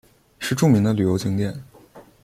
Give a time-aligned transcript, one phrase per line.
[0.39, 1.63] 是著名的旅游景点。